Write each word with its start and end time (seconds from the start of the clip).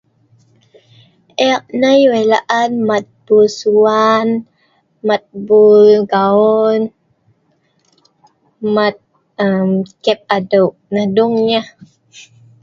Ek 1.49 1.63
nai 1.81 2.01
wei 2.11 2.25
laan 2.31 2.71
mat 2.87 3.05
bul 3.25 3.45
seluwan, 3.57 4.27
mat 5.07 5.23
bul 5.47 5.89
gahon, 6.11 6.81
mat 8.75 8.95
kep 10.03 10.19
adeu.nah 10.37 11.07
duung 11.15 11.35
nyah 11.47 11.67